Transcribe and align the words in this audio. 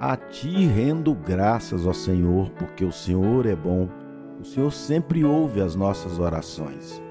A 0.00 0.16
ti 0.16 0.64
rendo 0.64 1.14
graças, 1.14 1.86
ó 1.86 1.92
Senhor, 1.92 2.48
porque 2.52 2.86
o 2.86 2.90
Senhor 2.90 3.44
é 3.44 3.54
bom. 3.54 3.86
O 4.40 4.44
Senhor 4.46 4.72
sempre 4.72 5.22
ouve 5.26 5.60
as 5.60 5.76
nossas 5.76 6.18
orações. 6.18 7.02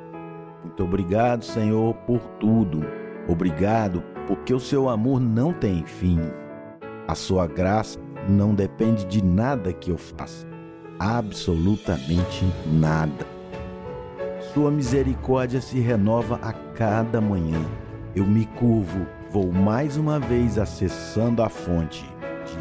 Muito 0.64 0.84
obrigado, 0.84 1.46
Senhor, 1.46 1.94
por 2.08 2.20
tudo. 2.40 2.84
Obrigado 3.28 4.04
porque 4.26 4.56
o 4.56 4.60
seu 4.60 4.90
amor 4.90 5.22
não 5.22 5.54
tem 5.54 5.86
fim. 5.86 6.20
A 7.08 7.14
sua 7.14 7.46
graça 7.46 8.00
não 8.28 8.56
depende 8.56 9.06
de 9.06 9.24
nada 9.24 9.72
que 9.72 9.92
eu 9.92 9.98
faça, 9.98 10.48
absolutamente 10.98 12.44
nada. 12.66 13.24
Sua 14.52 14.72
misericórdia 14.72 15.62
se 15.62 15.80
renova 15.80 16.40
a 16.42 16.54
cada 16.54 17.22
manhã. 17.22 17.64
Eu 18.16 18.26
me 18.26 18.48
curvo, 18.48 19.06
vou 19.30 19.52
mais 19.52 19.96
uma 19.96 20.20
vez 20.20 20.58
acessando 20.58 21.44
a 21.44 21.50
fonte, 21.50 22.04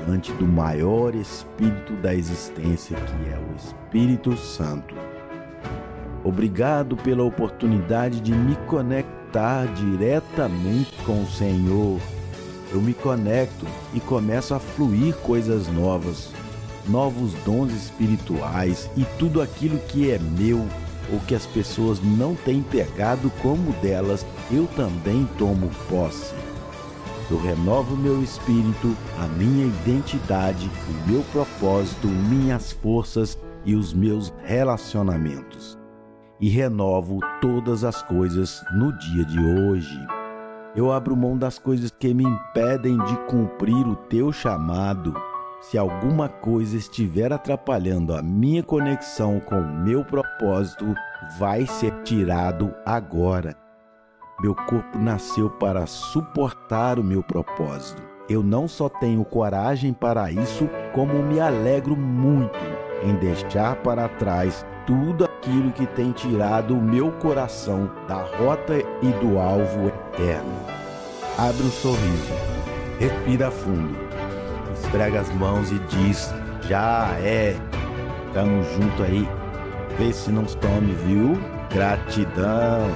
diante 0.04 0.32
do 0.32 0.46
maior 0.46 1.14
Espírito 1.14 1.94
da 1.94 2.14
existência, 2.14 2.96
que 2.96 3.28
é 3.28 3.38
o 3.38 3.56
Espírito 3.56 4.36
Santo. 4.36 4.94
Obrigado 6.24 6.96
pela 6.96 7.24
oportunidade 7.24 8.20
de 8.20 8.32
me 8.32 8.56
conectar 8.66 9.66
diretamente 9.74 10.92
com 11.04 11.22
o 11.22 11.26
Senhor. 11.26 12.00
Eu 12.72 12.80
me 12.80 12.92
conecto 12.92 13.66
e 13.94 14.00
começo 14.00 14.54
a 14.54 14.58
fluir 14.58 15.14
coisas 15.16 15.68
novas, 15.68 16.30
novos 16.86 17.32
dons 17.44 17.72
espirituais 17.72 18.90
e 18.96 19.04
tudo 19.18 19.40
aquilo 19.40 19.78
que 19.78 20.10
é 20.10 20.18
meu 20.18 20.66
ou 21.10 21.18
que 21.20 21.34
as 21.34 21.46
pessoas 21.46 22.00
não 22.02 22.34
têm 22.34 22.62
pegado 22.62 23.30
como 23.42 23.72
delas, 23.80 24.26
eu 24.50 24.66
também 24.76 25.26
tomo 25.38 25.70
posse. 25.88 26.34
Eu 27.30 27.38
renovo 27.38 27.96
meu 27.96 28.22
espírito, 28.22 28.96
a 29.18 29.26
minha 29.26 29.66
identidade, 29.66 30.70
o 30.88 31.10
meu 31.10 31.22
propósito, 31.24 32.06
minhas 32.06 32.72
forças 32.72 33.38
e 33.64 33.74
os 33.74 33.92
meus 33.92 34.32
relacionamentos. 34.44 35.78
E 36.40 36.48
renovo 36.48 37.18
todas 37.40 37.84
as 37.84 38.02
coisas 38.02 38.62
no 38.72 38.96
dia 38.98 39.24
de 39.24 39.38
hoje. 39.38 39.98
Eu 40.74 40.92
abro 40.92 41.16
mão 41.16 41.36
das 41.36 41.58
coisas 41.58 41.90
que 41.90 42.14
me 42.14 42.24
impedem 42.24 42.96
de 43.04 43.16
cumprir 43.26 43.86
o 43.86 43.96
teu 43.96 44.32
chamado 44.32 45.14
se 45.60 45.76
alguma 45.76 46.28
coisa 46.28 46.76
estiver 46.76 47.32
atrapalhando 47.32 48.14
a 48.14 48.22
minha 48.22 48.62
conexão 48.62 49.40
com 49.40 49.56
o 49.56 49.76
meu 49.84 50.04
propósito, 50.04 50.94
vai 51.38 51.66
ser 51.66 51.92
tirado 52.04 52.72
agora. 52.86 53.67
Meu 54.40 54.54
corpo 54.54 54.98
nasceu 54.98 55.50
para 55.50 55.86
suportar 55.86 56.98
o 56.98 57.04
meu 57.04 57.22
propósito. 57.22 58.02
Eu 58.28 58.42
não 58.42 58.68
só 58.68 58.88
tenho 58.88 59.24
coragem 59.24 59.92
para 59.92 60.30
isso, 60.30 60.68
como 60.92 61.22
me 61.22 61.40
alegro 61.40 61.96
muito 61.96 62.58
em 63.02 63.14
deixar 63.14 63.76
para 63.76 64.08
trás 64.08 64.66
tudo 64.86 65.24
aquilo 65.24 65.72
que 65.72 65.86
tem 65.86 66.12
tirado 66.12 66.74
o 66.74 66.82
meu 66.82 67.12
coração 67.12 67.90
da 68.06 68.22
rota 68.22 68.74
e 69.02 69.10
do 69.20 69.38
alvo 69.38 69.88
eterno. 69.88 70.52
Abre 71.38 71.62
um 71.62 71.70
sorriso, 71.70 72.32
respira 72.98 73.50
fundo 73.50 74.08
esfrega 74.88 75.20
as 75.20 75.32
mãos 75.34 75.70
e 75.70 75.78
diz: 75.78 76.32
Já 76.62 77.08
é. 77.20 77.56
Tamo 78.32 78.62
junto 78.74 79.02
aí. 79.02 79.28
Vê 79.98 80.12
se 80.12 80.30
não 80.30 80.46
some, 80.46 80.92
viu? 81.06 81.38
Gratidão. 81.72 82.88